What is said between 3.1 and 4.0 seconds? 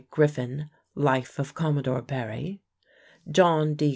John D.